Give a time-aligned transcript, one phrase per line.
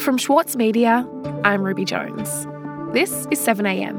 [0.00, 1.06] From Schwartz Media,
[1.44, 2.28] I'm Ruby Jones.
[2.92, 3.94] This is 7am.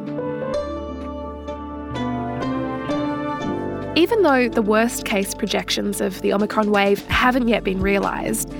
[3.95, 8.53] Even though the worst case projections of the Omicron wave haven't yet been realised,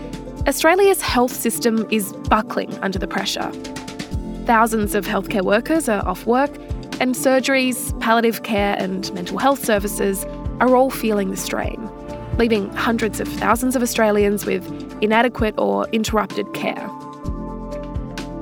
[0.47, 3.51] Australia's health system is buckling under the pressure.
[4.45, 6.55] Thousands of healthcare workers are off work,
[7.01, 10.23] and surgeries, palliative care, and mental health services
[10.61, 11.89] are all feeling the strain,
[12.37, 16.89] leaving hundreds of thousands of Australians with inadequate or interrupted care.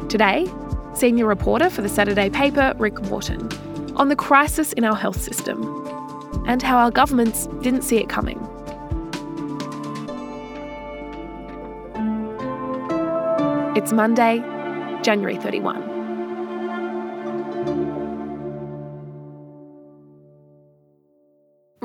[0.10, 0.48] Today,
[0.94, 3.50] senior reporter for the Saturday paper, Rick Morton,
[3.96, 5.64] on the crisis in our health system
[6.48, 8.40] and how our governments didn't see it coming.
[13.76, 14.40] It's Monday,
[15.04, 15.89] January 31.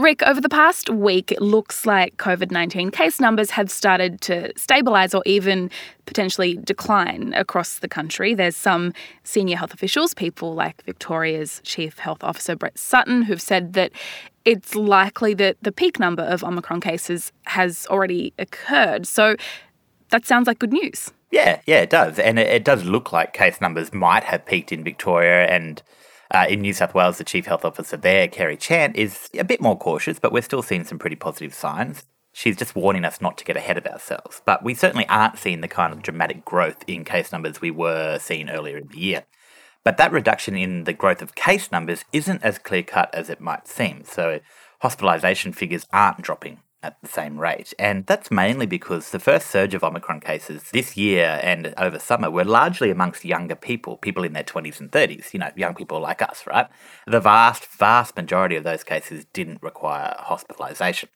[0.05, 4.53] Rick, over the past week, it looks like COVID 19 case numbers have started to
[4.53, 5.71] stabilise or even
[6.05, 8.35] potentially decline across the country.
[8.35, 13.73] There's some senior health officials, people like Victoria's Chief Health Officer Brett Sutton, who've said
[13.73, 13.93] that
[14.45, 19.07] it's likely that the peak number of Omicron cases has already occurred.
[19.07, 19.37] So
[20.11, 21.13] that sounds like good news.
[21.31, 22.19] Yeah, yeah, it does.
[22.19, 25.83] And it, it does look like case numbers might have peaked in Victoria and
[26.35, 29.61] uh, in New South Wales, the Chief Health Officer there, Kerry Chant, is a bit
[29.61, 32.03] more cautious, but we're still seeing some pretty positive signs.
[32.33, 34.43] She's just warning us not to get ahead of ourselves.
[34.45, 38.19] But we certainly aren't seeing the kind of dramatic growth in case numbers we were
[38.19, 39.25] seeing earlier in the year.
[39.85, 43.41] But that reduction in the growth of case numbers isn't as clear cut as it
[43.41, 44.03] might seem.
[44.03, 44.41] So
[44.83, 47.73] hospitalisation figures aren't dropping at the same rate.
[47.79, 52.31] And that's mainly because the first surge of Omicron cases this year and over summer
[52.31, 55.99] were largely amongst younger people, people in their 20s and 30s, you know, young people
[55.99, 56.69] like us, right?
[57.07, 61.09] The vast, vast majority of those cases didn't require hospitalisation.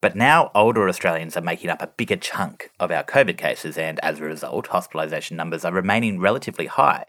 [0.00, 3.98] But now older Australians are making up a bigger chunk of our COVID cases, and
[4.00, 7.06] as a result, hospitalisation numbers are remaining relatively high.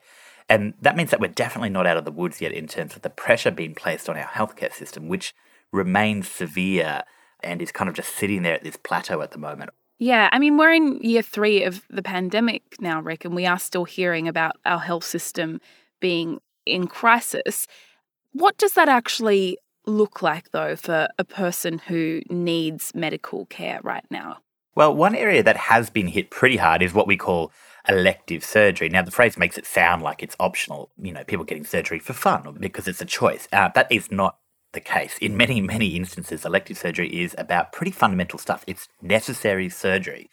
[0.48, 3.02] And that means that we're definitely not out of the woods yet in terms of
[3.02, 5.34] the pressure being placed on our healthcare system, which
[5.72, 7.04] remains severe
[7.44, 9.72] and is kind of just sitting there at this plateau at the moment.
[9.98, 13.60] Yeah, I mean, we're in year three of the pandemic now, Rick, and we are
[13.60, 15.62] still hearing about our health system
[16.02, 17.66] being in crisis.
[18.34, 24.06] What does that actually look like, though, for a person who needs medical care right
[24.10, 24.40] now?
[24.76, 27.54] Well, one area that has been hit pretty hard is what we call
[27.88, 28.90] elective surgery.
[28.90, 32.12] Now, the phrase makes it sound like it's optional, you know, people getting surgery for
[32.12, 33.48] fun or because it's a choice.
[33.54, 34.38] Uh, that is not
[34.76, 35.18] the case.
[35.18, 38.64] In many, many instances, elective surgery is about pretty fundamental stuff.
[38.68, 40.30] It's necessary surgery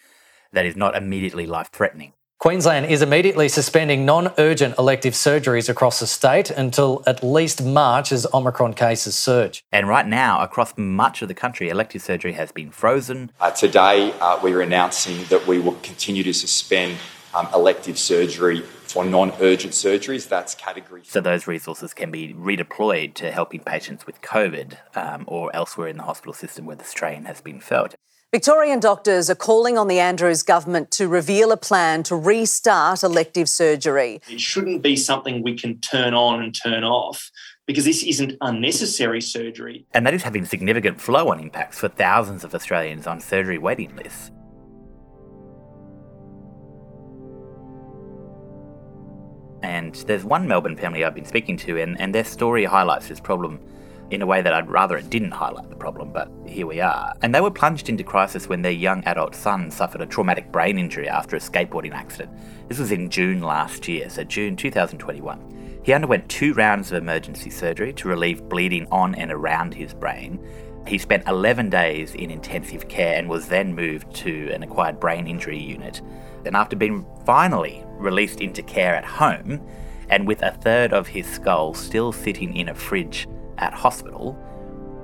[0.52, 2.12] that is not immediately life threatening.
[2.42, 8.10] Queensland is immediately suspending non urgent elective surgeries across the state until at least March
[8.10, 9.64] as Omicron cases surge.
[9.70, 13.30] And right now, across much of the country, elective surgery has been frozen.
[13.38, 16.96] Uh, today, uh, we are announcing that we will continue to suspend
[17.34, 21.02] um, elective surgery for non-urgent surgeries, that's category.
[21.04, 25.96] So those resources can be redeployed to helping patients with COVID um, or elsewhere in
[25.96, 27.94] the hospital system where the strain has been felt.
[28.32, 33.46] Victorian doctors are calling on the Andrews government to reveal a plan to restart elective
[33.46, 34.22] surgery.
[34.30, 37.30] It shouldn't be something we can turn on and turn off
[37.66, 39.84] because this isn't unnecessary surgery.
[39.92, 43.94] And that is having significant flow on impacts for thousands of Australians on surgery waiting
[43.96, 44.30] lists.
[49.82, 53.18] And there's one Melbourne family I've been speaking to, and, and their story highlights this
[53.18, 53.58] problem
[54.12, 57.12] in a way that I'd rather it didn't highlight the problem, but here we are.
[57.22, 60.78] And they were plunged into crisis when their young adult son suffered a traumatic brain
[60.78, 62.30] injury after a skateboarding accident.
[62.68, 65.80] This was in June last year, so June 2021.
[65.82, 70.38] He underwent two rounds of emergency surgery to relieve bleeding on and around his brain.
[70.86, 75.26] He spent 11 days in intensive care and was then moved to an acquired brain
[75.26, 76.02] injury unit.
[76.44, 79.60] And after being finally released into care at home,
[80.08, 83.28] and with a third of his skull still sitting in a fridge
[83.58, 84.36] at hospital,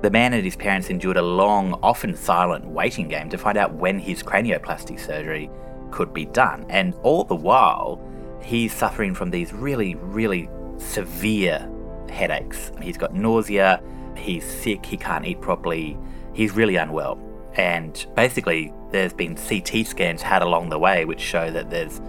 [0.01, 3.73] the man and his parents endured a long, often silent waiting game to find out
[3.73, 5.49] when his cranioplasty surgery
[5.91, 6.65] could be done.
[6.69, 8.01] And all the while,
[8.41, 11.69] he's suffering from these really, really severe
[12.09, 12.71] headaches.
[12.81, 13.81] He's got nausea,
[14.19, 15.97] he's sick, he can't eat properly,
[16.33, 17.19] he's really unwell.
[17.55, 22.01] And basically, there's been CT scans had along the way which show that there's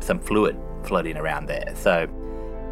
[0.00, 1.72] some fluid floating around there.
[1.76, 2.08] So,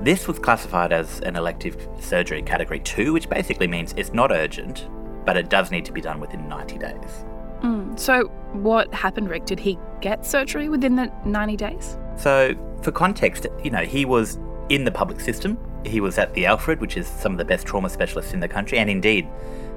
[0.02, 4.88] this was classified as an elective surgery category 2, which basically means it's not urgent,
[5.25, 7.25] but it does need to be done within 90 days.
[7.62, 9.46] Mm, so, what happened, Rick?
[9.46, 11.96] Did he get surgery within the 90 days?
[12.16, 14.38] So, for context, you know, he was
[14.69, 15.58] in the public system.
[15.86, 18.48] He was at the Alfred, which is some of the best trauma specialists in the
[18.48, 19.28] country, and indeed,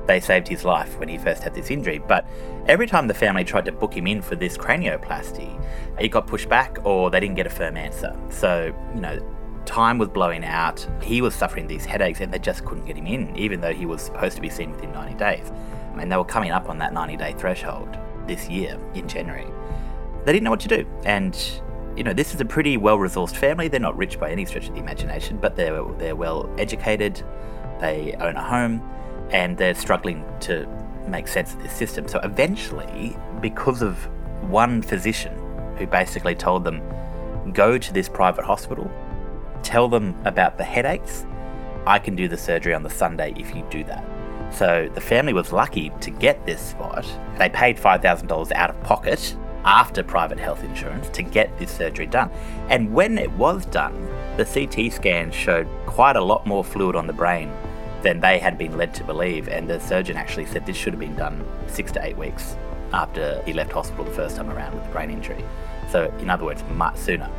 [0.10, 2.00] they saved his life when he first had this injury.
[2.00, 2.28] But
[2.68, 5.64] every time the family tried to book him in for this cranioplasty,
[6.00, 8.18] it got pushed back or they didn't get a firm answer.
[8.30, 9.20] So, you know,
[9.66, 10.86] time was blowing out.
[11.04, 13.86] He was suffering these headaches and they just couldn't get him in, even though he
[13.86, 15.52] was supposed to be seen within 90 days.
[15.96, 17.96] And they were coming up on that 90 day threshold
[18.26, 19.46] this year in January.
[20.26, 20.88] They didn't know what to do.
[21.06, 21.36] And
[22.00, 23.68] you know, this is a pretty well-resourced family.
[23.68, 27.22] They're not rich by any stretch of the imagination, but they're they're well educated.
[27.82, 28.82] They own a home,
[29.32, 30.66] and they're struggling to
[31.10, 32.08] make sense of this system.
[32.08, 33.98] So eventually, because of
[34.50, 35.38] one physician
[35.78, 36.82] who basically told them,
[37.52, 38.90] "Go to this private hospital,
[39.62, 41.26] tell them about the headaches.
[41.86, 44.06] I can do the surgery on the Sunday if you do that."
[44.52, 47.06] So the family was lucky to get this spot.
[47.38, 52.30] They paid $5,000 out of pocket after private health insurance to get this surgery done.
[52.70, 54.08] And when it was done,
[54.38, 57.52] the CT scan showed quite a lot more fluid on the brain
[58.02, 59.48] than they had been led to believe.
[59.50, 62.56] And the surgeon actually said this should have been done six to eight weeks
[62.94, 65.44] after he left hospital the first time around with the brain injury.
[65.92, 67.30] So, in other words, much sooner.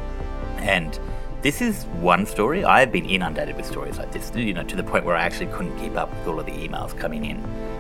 [0.59, 0.99] And
[1.43, 2.65] this is one story.
[2.65, 5.23] I have been inundated with stories like this, you know, to the point where I
[5.23, 7.39] actually couldn't keep up with all of the emails coming in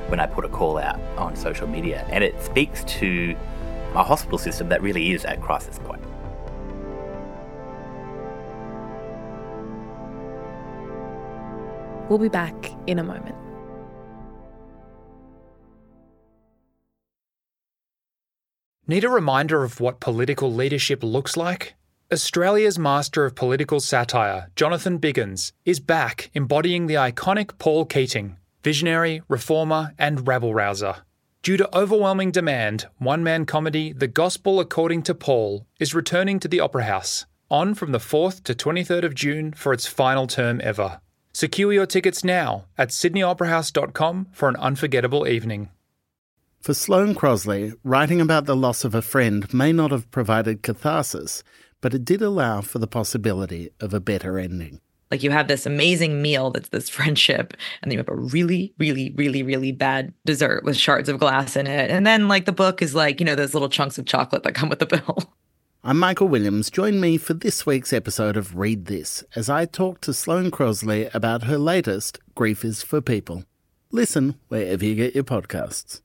[0.08, 2.06] when I put a call out on social media.
[2.10, 3.36] And it speaks to
[3.94, 6.02] a hospital system that really is at crisis point.
[12.08, 13.36] We'll be back in a moment.
[18.88, 21.74] Need a reminder of what political leadership looks like?
[22.12, 29.22] Australia's master of political satire, Jonathan Biggins, is back embodying the iconic Paul Keating, visionary,
[29.28, 30.96] reformer, and rabble rouser.
[31.42, 36.48] Due to overwhelming demand, one man comedy The Gospel According to Paul is returning to
[36.48, 40.60] the Opera House, on from the 4th to 23rd of June for its final term
[40.62, 41.00] ever.
[41.32, 45.70] Secure your tickets now at sydneyoperahouse.com for an unforgettable evening.
[46.60, 51.42] For Sloane Crosley, writing about the loss of a friend may not have provided catharsis,
[51.80, 54.82] but it did allow for the possibility of a better ending.
[55.10, 58.72] Like you have this amazing meal that's this friendship, and then you have a really,
[58.78, 61.90] really, really, really bad dessert with shards of glass in it.
[61.90, 64.54] And then, like, the book is like, you know, those little chunks of chocolate that
[64.54, 65.34] come with the bill.
[65.82, 66.70] I'm Michael Williams.
[66.70, 71.12] Join me for this week's episode of Read This as I talk to Sloane Crosley
[71.14, 73.44] about her latest, Grief is for People.
[73.90, 76.02] Listen wherever you get your podcasts.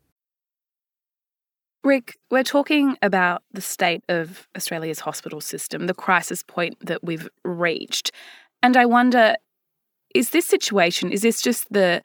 [1.84, 7.30] Rick, we're talking about the state of Australia's hospital system, the crisis point that we've
[7.44, 8.12] reached.
[8.66, 9.36] And I wonder
[10.16, 12.02] is this situation, is this just the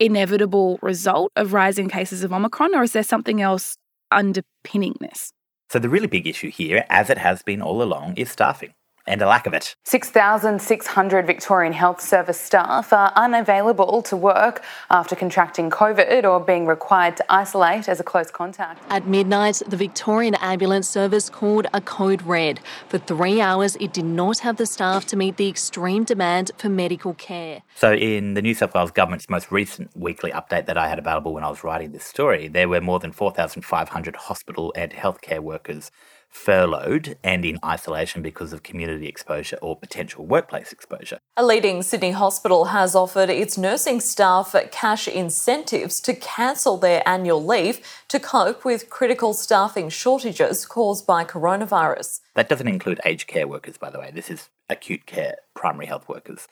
[0.00, 3.76] inevitable result of rising cases of Omicron, or is there something else
[4.10, 5.34] underpinning this?
[5.68, 8.72] So, the really big issue here, as it has been all along, is staffing
[9.08, 9.74] and a lack of it.
[9.84, 17.16] 6,600 Victorian Health Service staff are unavailable to work after contracting COVID or being required
[17.16, 18.82] to isolate as a close contact.
[18.90, 22.60] At midnight, the Victorian Ambulance Service called a code red.
[22.88, 26.68] For three hours, it did not have the staff to meet the extreme demand for
[26.68, 27.62] medical care.
[27.74, 31.32] So, in the New South Wales Government's most recent weekly update that I had available
[31.32, 35.90] when I was writing this story, there were more than 4,500 hospital and healthcare workers
[36.28, 41.18] furloughed and in isolation because of community exposure or potential workplace exposure.
[41.36, 47.44] A leading Sydney hospital has offered its nursing staff cash incentives to cancel their annual
[47.44, 52.20] leave to cope with critical staffing shortages caused by coronavirus.
[52.34, 54.10] That doesn't include aged care workers, by the way.
[54.12, 56.46] This is acute care primary health workers.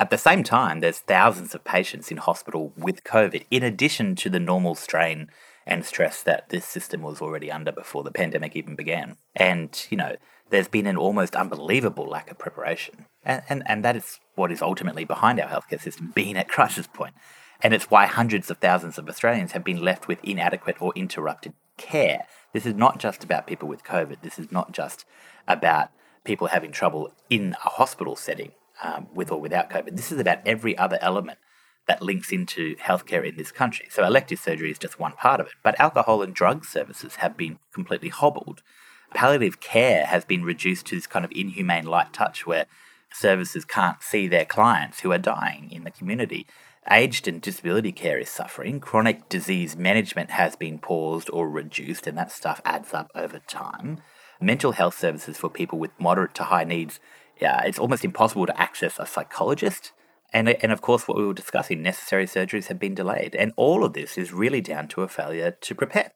[0.00, 4.30] At the same time, there's thousands of patients in hospital with COVID, in addition to
[4.30, 5.28] the normal strain
[5.68, 9.16] and stress that this system was already under before the pandemic even began.
[9.36, 10.16] And, you know,
[10.50, 13.04] there's been an almost unbelievable lack of preparation.
[13.22, 16.86] And, and, and that is what is ultimately behind our healthcare system being at crisis
[16.86, 17.14] point.
[17.60, 21.52] And it's why hundreds of thousands of Australians have been left with inadequate or interrupted
[21.76, 22.24] care.
[22.52, 24.22] This is not just about people with COVID.
[24.22, 25.04] This is not just
[25.46, 25.90] about
[26.24, 29.96] people having trouble in a hospital setting um, with or without COVID.
[29.96, 31.38] This is about every other element
[31.88, 33.88] that links into healthcare in this country.
[33.90, 37.36] So elective surgery is just one part of it, but alcohol and drug services have
[37.36, 38.62] been completely hobbled.
[39.14, 42.66] Palliative care has been reduced to this kind of inhumane light touch where
[43.10, 46.46] services can't see their clients who are dying in the community.
[46.90, 48.80] Aged and disability care is suffering.
[48.80, 54.02] Chronic disease management has been paused or reduced, and that stuff adds up over time.
[54.40, 57.00] Mental health services for people with moderate to high needs,
[57.40, 59.92] yeah, it's almost impossible to access a psychologist
[60.32, 63.34] and, and of course, what we were discussing, necessary surgeries have been delayed.
[63.34, 66.12] And all of this is really down to a failure to prepare.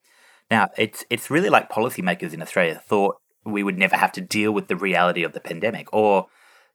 [0.50, 4.52] Now, it's, it's really like policymakers in Australia thought we would never have to deal
[4.52, 5.92] with the reality of the pandemic.
[5.92, 6.26] Or,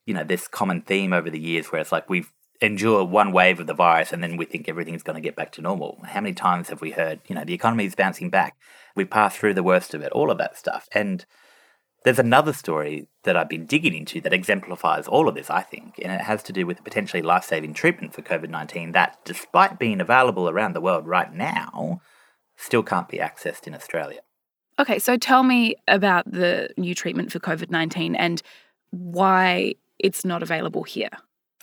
[0.06, 3.60] you know, this common theme over the years where it's like we've endure one wave
[3.60, 6.00] of the virus and then we think everything's going to get back to normal.
[6.06, 8.58] How many times have we heard, you know, the economy is bouncing back?
[8.96, 10.88] We've passed through the worst of it, all of that stuff.
[10.92, 11.24] And
[12.04, 16.00] there's another story that I've been digging into that exemplifies all of this, I think,
[16.02, 19.18] and it has to do with a potentially life saving treatment for COVID 19 that,
[19.26, 22.02] despite being available around the world right now,
[22.56, 24.22] still can't be accessed in Australia.
[24.80, 28.42] Okay, so tell me about the new treatment for COVID 19 and
[28.92, 31.10] why it's not available here.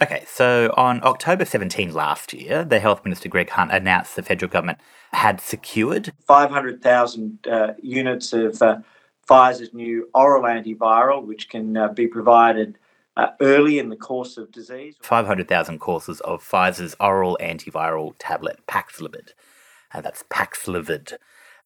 [0.02, 4.50] Okay, so on October 17 last year, the Health Minister Greg Hunt announced the federal
[4.50, 4.78] government
[5.12, 8.78] had secured 500,000 uh, units of uh,
[9.26, 12.78] Pfizer's new oral antiviral, which can uh, be provided
[13.16, 14.96] uh, early in the course of disease.
[15.00, 19.30] 500,000 courses of Pfizer's oral antiviral tablet Paxlovid.
[19.92, 21.14] Uh, that's Paxlovid.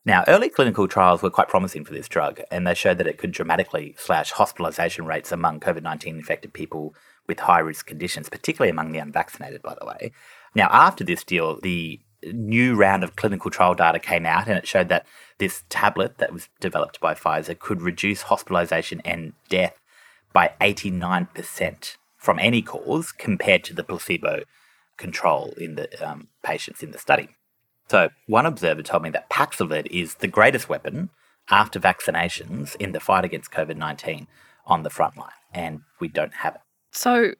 [0.05, 3.19] Now, early clinical trials were quite promising for this drug, and they showed that it
[3.19, 6.95] could dramatically slash hospitalization rates among COVID 19 infected people
[7.27, 10.13] with high risk conditions, particularly among the unvaccinated, by the way.
[10.55, 14.67] Now, after this deal, the new round of clinical trial data came out and it
[14.67, 15.07] showed that
[15.39, 19.79] this tablet that was developed by Pfizer could reduce hospitalization and death
[20.33, 24.43] by 89% from any cause compared to the placebo
[24.97, 27.29] control in the um, patients in the study.
[27.89, 31.09] So, one observer told me that Paxlovid is the greatest weapon
[31.49, 34.27] after vaccinations in the fight against COVID 19
[34.67, 36.61] on the front line, and we don't have it.
[36.93, 37.33] So,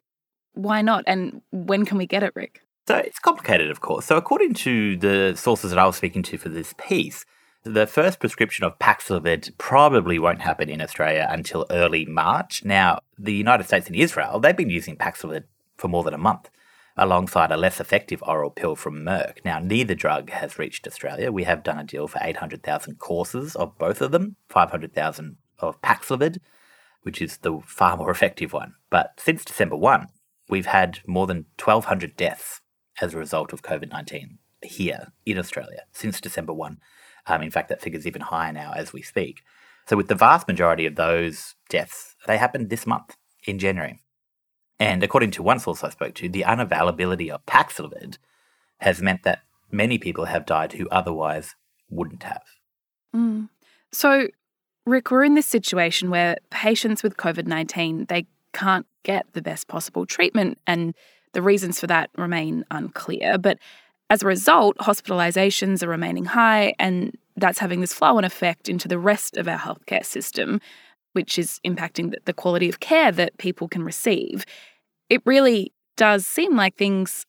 [0.53, 1.03] why not?
[1.05, 2.61] And when can we get it, Rick?
[2.89, 4.07] So, it's complicated, of course.
[4.07, 7.23] So, according to the sources that I was speaking to for this piece,
[7.63, 12.65] the first prescription of Paxlovid probably won't happen in Australia until early March.
[12.65, 15.43] Now, the United States and Israel, they've been using Paxlovid
[15.77, 16.49] for more than a month
[16.97, 19.45] alongside a less effective oral pill from Merck.
[19.45, 21.31] Now, neither drug has reached Australia.
[21.31, 26.39] We have done a deal for 800,000 courses of both of them, 500,000 of Paxlovid,
[27.03, 28.73] which is the far more effective one.
[28.89, 30.07] But since December 1,
[30.49, 32.61] we've had more than 1,200 deaths
[33.01, 36.77] as a result of COVID 19 here in Australia since December 1.
[37.27, 39.41] Um, in fact, that figure's even higher now as we speak.
[39.87, 43.99] So, with the vast majority of those deaths, they happened this month in January.
[44.79, 48.17] And according to one source I spoke to, the unavailability of Paxlovid
[48.77, 49.41] has meant that
[49.71, 51.55] many people have died who otherwise
[51.89, 52.43] wouldn't have.
[53.15, 53.49] Mm.
[53.91, 54.27] So,
[54.85, 59.67] Rick, we're in this situation where patients with COVID 19, they can't get the best
[59.67, 60.95] possible treatment, and
[61.33, 63.37] the reasons for that remain unclear.
[63.37, 63.59] But
[64.09, 68.87] as a result, hospitalizations are remaining high, and that's having this flow on effect into
[68.87, 70.59] the rest of our healthcare system,
[71.13, 74.45] which is impacting the quality of care that people can receive.
[75.09, 77.25] It really does seem like things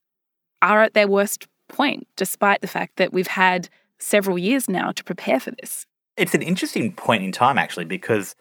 [0.63, 5.05] are at their worst point, despite the fact that we've had several years now to
[5.05, 5.87] prepare for this.
[6.17, 8.35] It's an interesting point in time, actually, because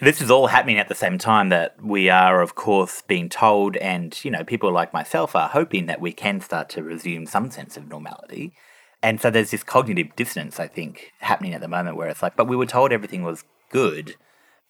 [0.00, 3.76] this is all happening at the same time that we are, of course, being told,
[3.76, 7.50] and you know, people like myself are hoping that we can start to resume some
[7.50, 8.54] sense of normality.
[9.02, 12.36] And so there's this cognitive dissonance, I think, happening at the moment where it's like,
[12.36, 14.16] but we were told everything was good,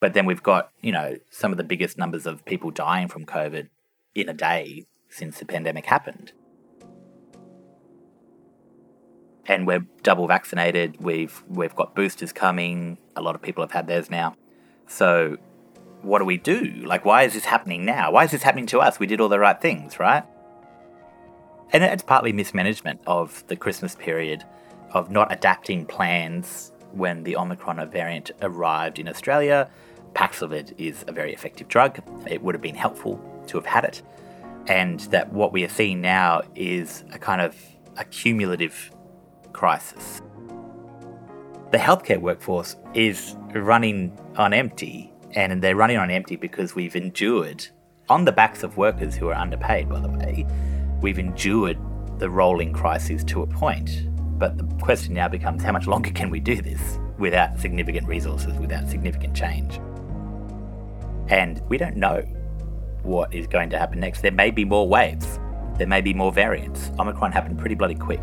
[0.01, 3.25] but then we've got, you know, some of the biggest numbers of people dying from
[3.25, 3.69] COVID
[4.15, 6.33] in a day since the pandemic happened.
[9.47, 10.97] And we're double vaccinated.
[11.01, 12.99] We've we've got boosters coming.
[13.17, 14.37] A lot of people have had theirs now.
[14.91, 15.39] So,
[16.03, 16.65] what do we do?
[16.85, 18.11] Like, why is this happening now?
[18.11, 18.99] Why is this happening to us?
[18.99, 20.25] We did all the right things, right?
[21.73, 24.45] And it's partly mismanagement of the Christmas period,
[24.91, 29.71] of not adapting plans when the Omicron variant arrived in Australia.
[30.15, 32.03] Paxlovid is a very effective drug.
[32.27, 34.03] It would have been helpful to have had it.
[34.67, 37.57] And that what we are seeing now is a kind of
[37.97, 38.91] a cumulative
[39.53, 40.21] crisis
[41.71, 47.67] the healthcare workforce is running on empty, and they're running on empty because we've endured,
[48.09, 50.47] on the backs of workers who are underpaid, by the way,
[51.01, 51.79] we've endured
[52.19, 54.09] the rolling crises to a point.
[54.39, 58.59] But the question now becomes how much longer can we do this without significant resources,
[58.59, 59.81] without significant change?
[61.29, 62.23] And we don't know
[63.03, 64.23] what is going to happen next.
[64.23, 65.39] There may be more waves,
[65.77, 66.91] there may be more variants.
[66.99, 68.21] Omicron happened pretty bloody quick.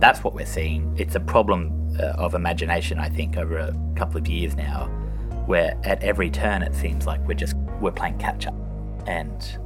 [0.00, 0.94] That's what we're seeing.
[0.98, 4.86] It's a problem of imagination, I think, over a couple of years now,
[5.46, 8.54] where at every turn it seems like we're just we're playing catch up,
[9.06, 9.58] and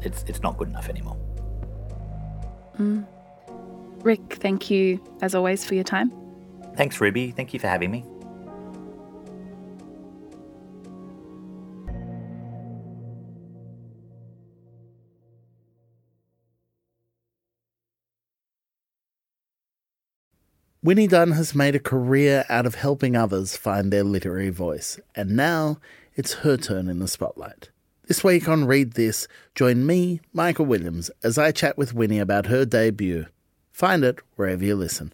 [0.00, 1.16] it's it's not good enough anymore.
[2.78, 3.06] Mm.
[4.02, 6.12] Rick, thank you as always for your time.
[6.76, 7.32] Thanks, Ruby.
[7.32, 8.04] Thank you for having me.
[20.88, 25.36] Winnie Dunn has made a career out of helping others find their literary voice, and
[25.36, 25.76] now
[26.16, 27.68] it's her turn in the spotlight.
[28.06, 32.46] This week on Read This, join me, Michael Williams, as I chat with Winnie about
[32.46, 33.26] her debut.
[33.70, 35.12] Find it wherever you listen.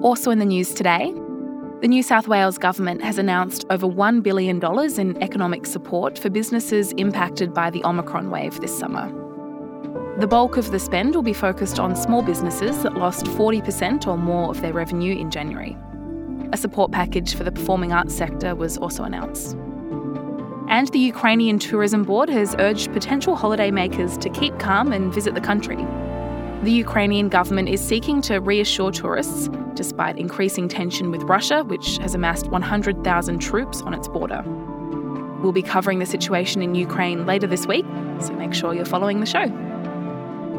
[0.00, 1.12] Also in the news today,
[1.82, 4.64] the New South Wales government has announced over $1 billion
[4.98, 9.21] in economic support for businesses impacted by the Omicron wave this summer.
[10.18, 14.18] The bulk of the spend will be focused on small businesses that lost 40% or
[14.18, 15.74] more of their revenue in January.
[16.52, 19.56] A support package for the performing arts sector was also announced.
[20.68, 25.40] And the Ukrainian Tourism Board has urged potential holidaymakers to keep calm and visit the
[25.40, 25.76] country.
[26.62, 32.14] The Ukrainian government is seeking to reassure tourists despite increasing tension with Russia, which has
[32.14, 34.42] amassed 100,000 troops on its border.
[35.40, 37.86] We'll be covering the situation in Ukraine later this week,
[38.20, 39.71] so make sure you're following the show.